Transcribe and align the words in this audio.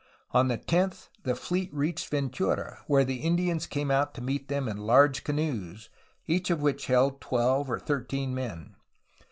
On 0.31 0.47
the 0.47 0.57
10th 0.57 1.09
the 1.21 1.35
fleet 1.35 1.71
reached 1.71 2.09
Ventura, 2.09 2.79
where 2.87 3.05
the 3.05 3.17
Indians 3.21 3.67
came 3.67 3.91
out 3.91 4.15
to 4.15 4.21
meet 4.23 4.47
them 4.47 4.67
in 4.67 4.77
large 4.77 5.23
canoes, 5.23 5.89
each 6.25 6.49
of 6.49 6.59
which 6.59 6.87
held 6.87 7.21
twelve 7.21 7.69
or 7.69 7.77
thirteen 7.77 8.33
men. 8.33 8.77